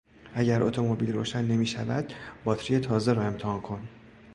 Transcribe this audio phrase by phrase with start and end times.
[0.33, 2.13] اگر اتومبیل روشن نمیشود،
[2.43, 3.87] باتری تازه را امتحان کن.